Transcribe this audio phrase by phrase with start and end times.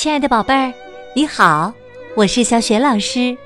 [0.00, 0.72] 亲爱的宝贝儿，
[1.14, 1.74] 你好，
[2.14, 3.36] 我是小雪老师，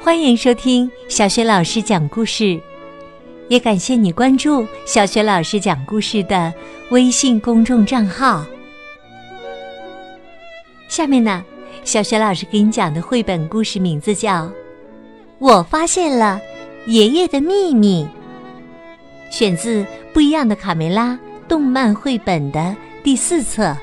[0.00, 2.60] 欢迎收听小雪老师讲故事，
[3.48, 6.54] 也感谢你关注小雪老师讲故事的
[6.92, 8.46] 微信公众账号。
[10.86, 11.44] 下面呢，
[11.82, 14.44] 小雪老师给你讲的绘本故事名字叫
[15.40, 16.40] 《我发现了
[16.86, 18.06] 爷爷的秘密》，
[19.36, 21.14] 选自《不一样的卡梅拉》
[21.48, 23.76] 动漫绘本的第四册。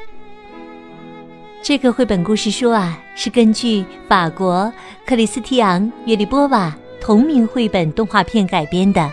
[1.70, 4.74] 这个绘本故事书啊，是根据法国
[5.06, 9.08] 克里斯蒂昂·约利波瓦同名绘本动画片改编的，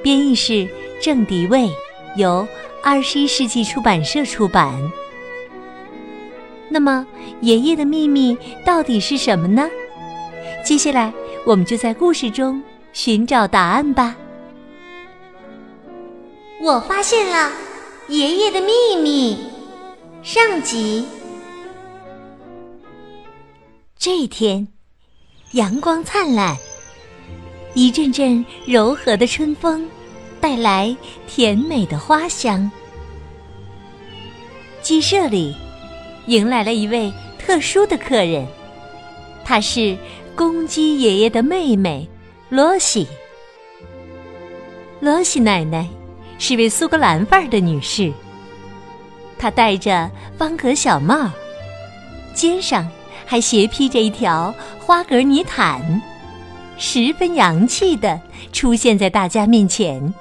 [0.00, 0.68] 编译是
[1.02, 1.68] 郑迪卫，
[2.14, 2.46] 由
[2.80, 4.72] 二十一世纪出版社出版。
[6.68, 7.04] 那么，
[7.40, 9.68] 爷爷的秘密到底是什么呢？
[10.64, 11.12] 接下来，
[11.44, 12.62] 我们就在故事中
[12.92, 14.14] 寻找答案吧。
[16.62, 17.50] 我发现了
[18.06, 19.36] 爷爷的秘密，
[20.22, 21.04] 上集。
[24.00, 24.66] 这一天，
[25.50, 26.56] 阳光灿烂，
[27.74, 29.86] 一阵阵柔和的春风
[30.40, 32.70] 带来甜美的花香。
[34.80, 35.54] 鸡舍里
[36.28, 38.46] 迎来了一位特殊的客人，
[39.44, 39.94] 她是
[40.34, 42.08] 公鸡爷爷的妹妹
[42.48, 43.06] 罗西。
[44.98, 45.86] 罗西奶奶
[46.38, 48.10] 是位苏格兰范儿的女士，
[49.38, 51.30] 她戴着方格小帽，
[52.32, 52.90] 肩上。
[53.30, 56.02] 还斜披着一条花格呢毯，
[56.76, 58.20] 十分洋气的
[58.52, 60.12] 出现在大家面前。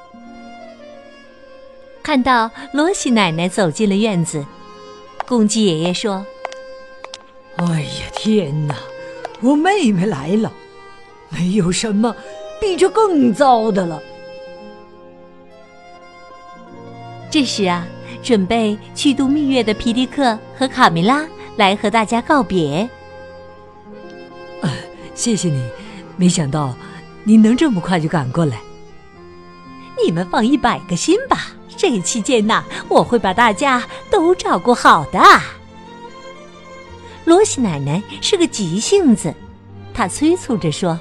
[2.03, 4.45] 看到罗西奶奶走进了院子，
[5.27, 6.23] 公鸡爷爷说
[7.57, 8.75] ：“哎呀，天哪！
[9.41, 10.53] 我妹妹来了，
[11.29, 12.15] 没有什么
[12.61, 13.99] 比这更糟的了。”
[17.31, 17.87] 这时啊，
[18.21, 22.87] 准备去度蜜月的皮迪克和卡梅拉来和大家告别。
[25.19, 25.61] 谢谢你，
[26.15, 26.73] 没想到
[27.25, 28.57] 你能这么快就赶过来。
[30.01, 35.19] 你们放一百个心吧，这期间呐，我会把大家都照顾好的。
[37.25, 39.35] 罗西奶奶是个急性子，
[39.93, 40.97] 她催促着说：“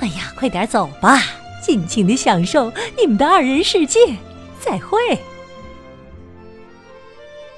[0.00, 1.18] 哎呀，快点走吧，
[1.64, 3.98] 尽情的享受你们的二人世界。
[4.60, 4.98] 再会。”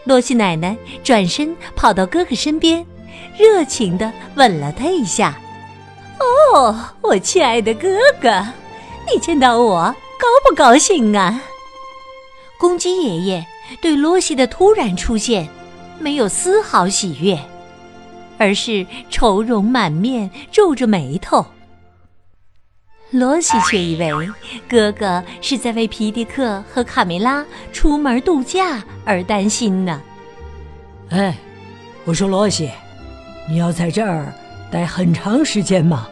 [0.07, 2.87] 罗西奶奶转身跑到哥哥身边，
[3.37, 5.37] 热情的吻了他一下。
[6.55, 7.89] 哦，我亲爱的哥
[8.21, 8.31] 哥，
[9.07, 11.43] 你见到我高不高兴啊？
[12.59, 13.47] 公鸡爷爷
[13.81, 15.49] 对罗西的突然出现
[15.99, 17.39] 没有丝毫喜悦，
[18.39, 21.45] 而是愁容满面，皱着眉头。
[23.11, 24.11] 罗西却以为
[24.69, 30.03] 哥哥是在为皮迪克和卡梅拉出门度假而担心呢。
[31.11, 31.37] 哎，
[32.05, 32.71] 我说罗西，
[33.49, 34.33] 你要在这儿。
[34.71, 36.07] 待很长时间吗？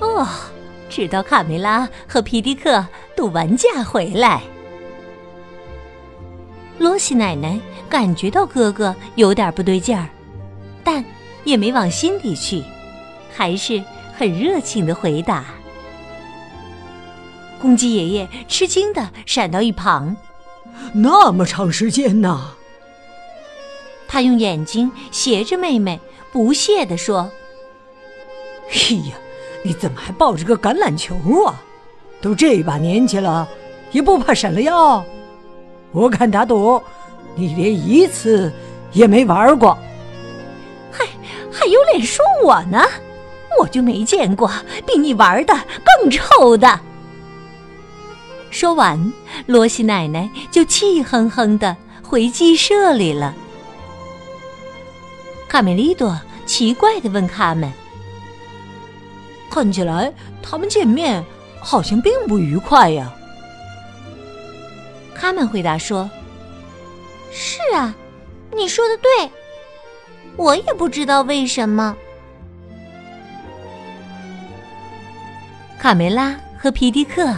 [0.00, 0.26] 哦，
[0.88, 2.84] 直到卡梅拉和皮迪克
[3.16, 4.42] 度完假回来。
[6.78, 10.08] 罗西奶奶感觉到哥哥有点不对劲儿，
[10.82, 11.04] 但
[11.44, 12.62] 也没往心里去，
[13.32, 13.82] 还是
[14.16, 15.44] 很热情的回答。
[17.60, 20.16] 公鸡爷爷吃惊的闪到一旁，
[20.92, 22.54] 那么长时间呢？
[24.06, 25.98] 他用眼睛斜着妹妹，
[26.30, 27.30] 不屑地说。
[28.70, 29.14] 哎呀，
[29.66, 31.16] 你怎么还抱着个橄榄球
[31.46, 31.58] 啊？
[32.20, 33.48] 都这把年纪了，
[33.92, 35.02] 也不怕闪了腰？
[35.90, 36.82] 我敢打赌，
[37.34, 38.52] 你连一次
[38.92, 39.76] 也没玩过。
[40.92, 41.06] 还
[41.50, 42.82] 还有脸说我呢？
[43.58, 44.50] 我就没见过
[44.86, 45.54] 比你玩的
[46.00, 46.78] 更臭的。
[48.50, 49.12] 说完，
[49.46, 53.34] 罗西奶奶就气哼哼的回鸡舍里了。
[55.48, 57.72] 卡梅利多奇怪的问卡门。
[59.54, 61.24] 看起来他们见面
[61.60, 63.14] 好像并不愉快呀。
[65.14, 66.10] 他们回答说
[67.30, 67.94] ：“是啊，
[68.52, 69.30] 你说的对，
[70.36, 71.96] 我也不知道为什么。”
[75.78, 77.32] 卡梅拉和皮迪克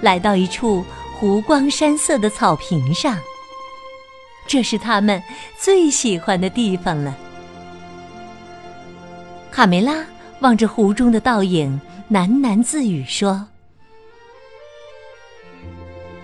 [0.00, 0.84] 来到一处
[1.18, 3.18] 湖光山色的草坪上，
[4.46, 5.20] 这是他们
[5.58, 7.16] 最喜欢的地方了。
[9.50, 10.04] 卡梅拉。
[10.40, 11.80] 望着湖中的倒影，
[12.10, 13.46] 喃喃自语说：“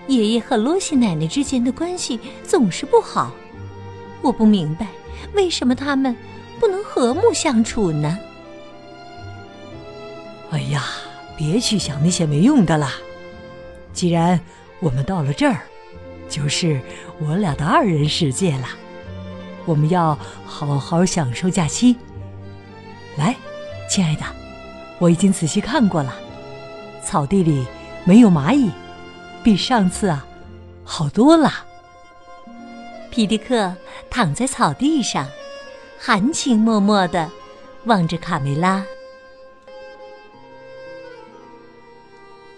[0.07, 3.33] 爷爷和罗西奶奶之间的关系总是不好，
[4.21, 4.87] 我不明白
[5.33, 6.15] 为什么他们
[6.59, 8.17] 不能和睦相处呢？”
[10.51, 10.85] 哎呀，
[11.35, 12.89] 别去想那些没用的了！
[13.91, 14.39] 既然
[14.79, 15.61] 我们到了这儿，
[16.29, 16.79] 就是
[17.19, 18.67] 我俩的二人世界了。
[19.65, 21.95] 我们要好好享受假期。
[23.17, 23.35] 来，
[23.87, 24.23] 亲爱的，
[24.99, 26.13] 我已经仔细看过了，
[27.03, 27.65] 草地里
[28.03, 28.69] 没有蚂蚁，
[29.43, 30.25] 比上次啊
[30.83, 31.51] 好多了。
[33.09, 33.73] 皮迪克
[34.09, 35.25] 躺在草地上，
[35.97, 37.29] 含情脉脉的
[37.85, 38.83] 望着卡梅拉。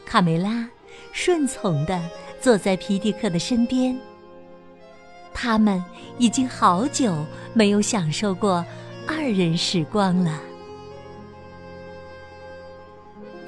[0.06, 0.68] 卡梅拉
[1.12, 2.02] 顺从的
[2.42, 3.96] 坐在皮迪克的身边。
[5.34, 5.84] 他们
[6.18, 7.16] 已经好久
[7.54, 8.66] 没有享受过
[9.08, 10.42] 二人时光了。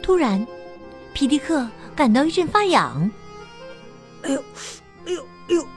[0.10, 0.44] 突然，
[1.14, 3.12] 皮迪克感到一阵发痒。
[4.24, 4.44] 哎呦，
[5.06, 5.68] 哎呦，哎呦！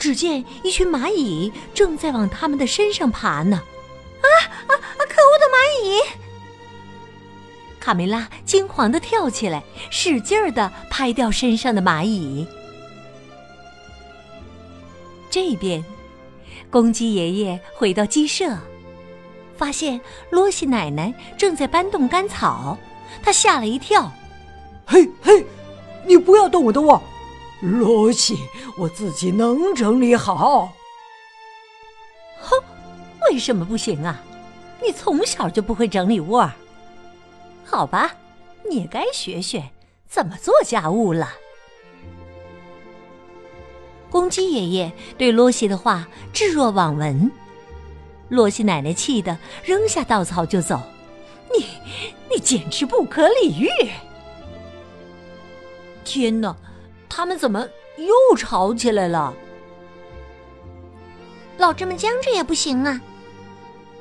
[0.00, 3.56] 只见一群蚂蚁正在往他们的身上爬呢。
[3.56, 4.26] 啊
[4.66, 4.98] 啊啊！
[4.98, 6.00] 可恶的蚂蚁！
[7.78, 12.44] 卡梅拉惊慌的跳起来，使劲儿的拍掉身上的蚂蚁。
[15.30, 15.84] 这边，
[16.68, 18.58] 公鸡爷爷回到鸡舍，
[19.56, 20.00] 发现
[20.30, 22.76] 罗西奶奶正在搬动干草，
[23.22, 24.12] 他吓了一跳。
[24.86, 25.46] 嘿嘿，
[26.06, 27.02] 你不要动我的窝，
[27.60, 28.36] 罗西，
[28.76, 30.72] 我自己能整理好。
[32.40, 32.56] 哼，
[33.28, 34.20] 为什么不行啊？
[34.82, 36.50] 你从小就不会整理窝。
[37.64, 38.14] 好吧，
[38.70, 39.70] 你也该学学
[40.08, 41.28] 怎么做家务了。
[44.08, 47.30] 公鸡爷爷对罗西的话置若罔闻，
[48.30, 50.80] 罗西奶奶气得扔下稻草就走。
[51.52, 51.66] 你，
[52.30, 53.68] 你简直不可理喻！
[56.04, 56.56] 天哪，
[57.08, 57.66] 他们怎么
[57.96, 59.34] 又吵起来了？
[61.56, 63.00] 老这么僵着也不行啊！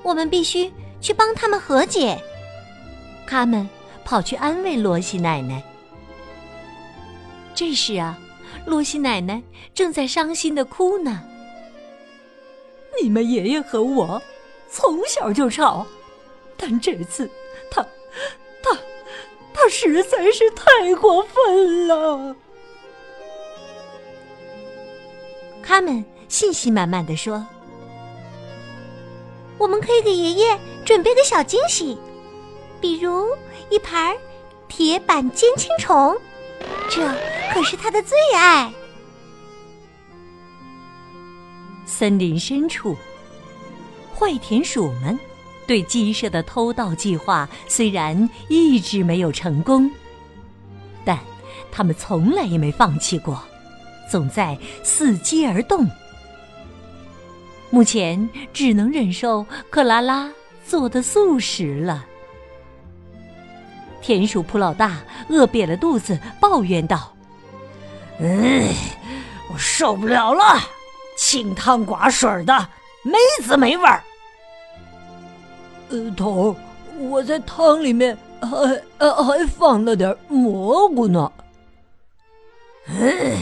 [0.03, 0.71] 我们必须
[1.01, 2.21] 去帮他们和解。
[3.25, 3.67] 他们
[4.05, 5.61] 跑去安慰罗西奶奶。
[7.53, 8.17] 这时啊，
[8.65, 9.41] 罗西奶奶
[9.73, 11.23] 正在伤心的哭呢。
[13.01, 14.21] 你们爷爷和我
[14.69, 15.85] 从小就吵，
[16.55, 17.29] 但这次
[17.69, 17.85] 他
[18.63, 18.77] 他
[19.53, 22.35] 他实在是太过分了。
[25.63, 27.45] 他们信心满满的说
[29.57, 31.97] ：“我们可以给爷爷准备个小惊喜。”
[32.79, 33.35] 比如
[33.69, 34.15] 一盘
[34.67, 36.15] 铁板煎青虫，
[36.89, 37.01] 这
[37.51, 38.71] 可是他的最爱。
[41.87, 42.95] 森林深处，
[44.15, 45.19] 坏田鼠们
[45.67, 49.91] 对鸡舍的偷盗计划虽然一直没有成功，
[51.03, 51.19] 但
[51.71, 53.43] 他们从来也没放弃过，
[54.09, 55.85] 总在伺机而动。
[57.69, 60.31] 目前只能忍受克拉拉
[60.65, 62.05] 做的素食了。
[64.01, 67.13] 田鼠普老大饿瘪了肚子，抱怨道
[68.23, 68.73] ：“哎，
[69.51, 70.61] 我受不了了，
[71.17, 72.69] 清汤寡水的，
[73.03, 74.01] 没滋没味儿。”
[75.89, 76.55] 呃，头，
[76.99, 81.31] 我在汤里面还呃还放了点蘑菇呢。
[82.87, 83.37] 嗯，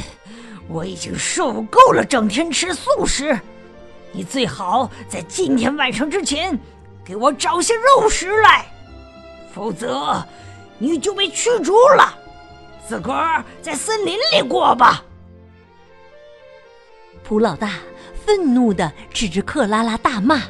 [0.67, 3.39] 我已经受够了整天吃素食，
[4.11, 6.57] 你最好在今天晚上之前
[7.03, 8.65] 给我找些肉食来，
[9.53, 10.23] 否则。
[10.77, 12.13] 你就被驱逐了，
[12.85, 15.01] 自个儿在森林里过吧。
[17.23, 17.75] 普老大
[18.25, 20.41] 愤怒的指着克拉拉大骂，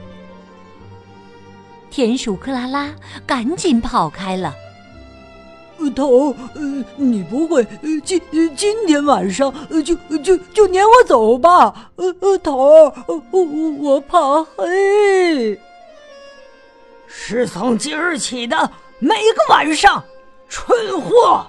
[1.96, 2.94] 田鼠克拉拉
[3.26, 4.54] 赶紧跑开了。
[5.96, 7.66] 头，呃，你不会
[8.04, 8.22] 今
[8.54, 11.92] 今天晚上就就就撵我走吧？
[11.96, 12.94] 呃呃，头，
[13.32, 13.44] 我
[13.80, 15.58] 我怕黑。
[17.08, 20.04] 是从今日起的每个晚上。
[20.50, 21.48] 蠢货！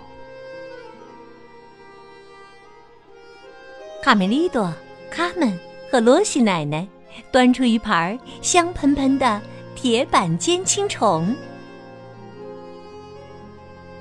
[4.01, 4.73] 卡梅利多、
[5.11, 5.59] 卡门
[5.91, 6.87] 和罗西奶奶
[7.33, 9.43] 端出一盘香喷喷的
[9.77, 11.37] 铁板煎青虫，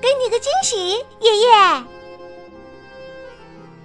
[0.02, 1.84] 给你个惊喜，爷爷。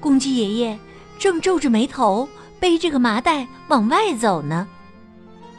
[0.01, 0.79] 公鸡爷爷
[1.19, 2.27] 正皱着眉头
[2.59, 4.67] 背着个麻袋往外走呢，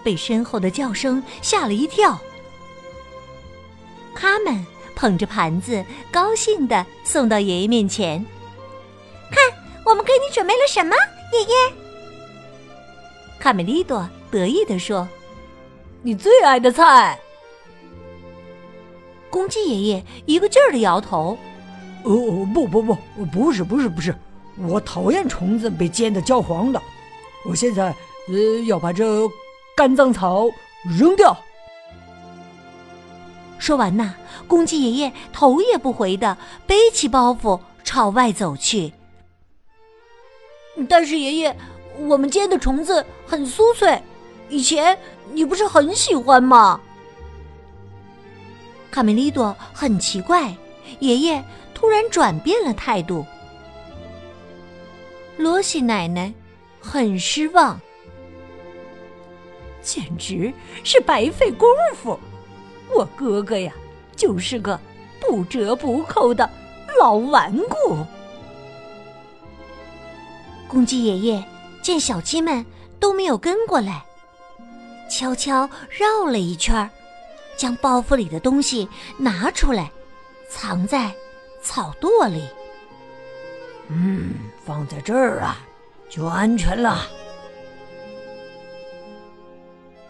[0.04, 2.18] 被身后的叫声吓了一跳。
[4.16, 4.66] 他们。
[4.94, 8.24] 捧着盘子，高兴的送到爷爷面前。
[9.32, 9.42] 看，
[9.84, 10.96] 我们给你准备了什么，
[11.34, 11.56] 爷爷？
[13.40, 15.08] 卡梅利多得意的说
[16.02, 17.20] ：“你最爱的菜。”
[19.30, 21.38] 公鸡爷爷一个劲儿的摇头
[22.04, 22.98] ：“哦，不不不，
[23.32, 24.14] 不是，不是，不是，
[24.68, 26.82] 我讨厌虫子被煎的焦黄的。
[27.46, 27.96] 我现在
[28.28, 29.30] 呃要把这
[29.76, 30.50] 干脏草
[30.84, 31.36] 扔掉。”
[33.58, 34.16] 说完呐，
[34.48, 38.92] 公鸡爷爷头也不回的背起包袱朝外走去。
[40.90, 41.56] 但是爷爷，
[42.00, 44.02] 我们煎的虫子很酥脆。
[44.52, 44.96] 以前
[45.32, 46.80] 你不是很喜欢吗？
[48.92, 50.54] 卡梅利多很奇怪，
[51.00, 51.44] 爷爷
[51.74, 53.26] 突然转变了态度。
[55.38, 56.32] 罗西奶奶
[56.82, 57.80] 很失望，
[59.82, 60.54] 简直
[60.84, 62.20] 是白费功夫。
[62.94, 63.74] 我哥哥呀，
[64.18, 64.78] 就是个
[65.22, 66.48] 不折不扣的
[67.00, 68.06] 老顽固。
[70.68, 71.44] 公鸡爷爷
[71.82, 72.66] 见小鸡们
[73.00, 74.04] 都没有跟过来，
[75.12, 76.90] 悄悄绕了一圈，
[77.58, 78.88] 将包袱里的东西
[79.18, 79.92] 拿出来，
[80.50, 81.14] 藏在
[81.62, 82.48] 草垛里。
[83.90, 84.34] 嗯，
[84.66, 85.60] 放在这儿啊，
[86.10, 87.06] 就安全了。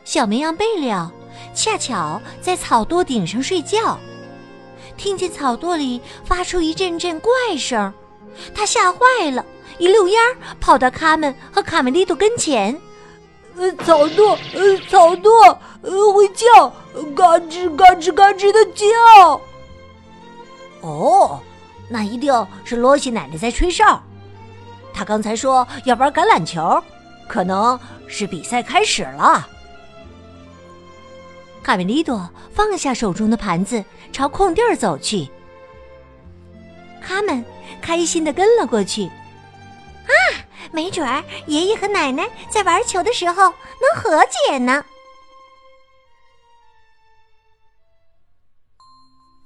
[0.03, 1.11] 小绵羊贝了，
[1.55, 3.97] 恰巧在草垛顶上睡觉，
[4.97, 7.91] 听见草垛里发出一阵阵怪声，
[8.53, 9.43] 他吓坏了，
[9.79, 12.79] 一溜烟儿跑到卡门和卡梅利多跟前。
[13.57, 16.69] 呃，草垛，呃，草垛，呃，会叫，
[17.15, 19.41] 嘎吱嘎吱嘎吱的叫。
[20.81, 21.39] 哦。
[21.93, 24.01] 那一定是罗西奶奶在吹哨。
[24.93, 26.81] 她刚才说要玩橄榄球，
[27.27, 27.77] 可能
[28.07, 29.45] 是比赛开始了。
[31.61, 35.27] 卡梅利多放下手中的盘子，朝空地儿走去。
[37.01, 37.43] 他们
[37.81, 39.11] 开心的跟了过去。
[40.73, 44.83] 没准儿爷爷和奶奶在玩球的时候能和解呢。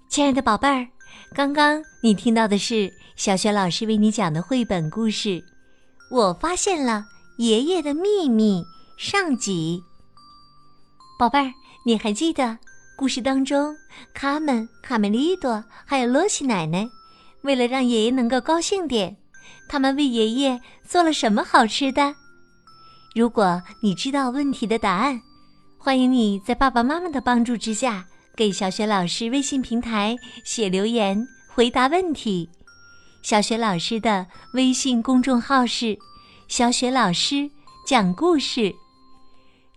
[0.09, 0.87] 亲爱的宝贝儿。
[1.33, 5.29] 刚刚你听到的是小雪老师为你讲的绘本故事
[6.09, 7.03] 《我发现了
[7.39, 8.61] 爷爷的秘密》
[8.97, 9.83] 上集。
[11.19, 11.51] 宝贝儿，
[11.85, 12.57] 你还记得
[12.95, 13.75] 故事当中
[14.13, 16.87] 卡门、卡梅利多还有罗西奶奶，
[17.41, 19.17] 为了让爷爷能够高兴点，
[19.67, 22.15] 他们为爷爷做了什么好吃的？
[23.13, 25.21] 如果你知道问题的答案，
[25.77, 28.05] 欢迎你在爸爸妈妈的帮助之下。
[28.35, 32.49] 给小雪老师微信平台写留言回答问题。
[33.21, 35.97] 小雪老师的微信公众号是
[36.49, 37.49] “小雪老师
[37.87, 38.75] 讲故事”。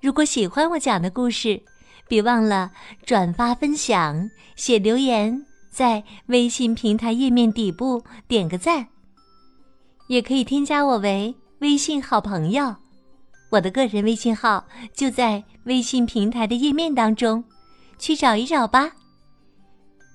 [0.02, 1.62] 如果喜欢我讲的故事，
[2.08, 2.72] 别忘了
[3.06, 8.88] 转发分享、写留言，在微信平台页面底部点个赞。
[10.08, 12.74] 也可以添加我为微信好朋友，
[13.50, 17.42] 我的个人微信号就在微信平台的页面当中。
[17.98, 18.92] 去找一找吧。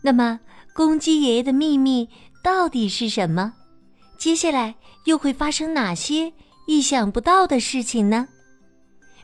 [0.01, 0.39] 那么，
[0.73, 2.07] 公鸡爷爷的秘密
[2.41, 3.53] 到底是什么？
[4.17, 6.31] 接下来又会发生哪些
[6.65, 8.29] 意想不到的事情呢？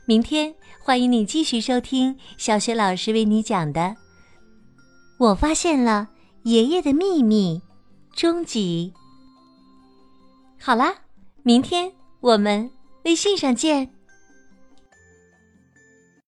[0.06, 3.82] 明天欢迎你继续收听小雪老师为你讲的
[5.18, 6.10] 《我发现了
[6.44, 7.62] 爷爷的秘密》
[8.20, 8.94] 终极。
[10.62, 10.94] 好啦，
[11.44, 12.70] 明天我们
[13.06, 13.99] 微信上见。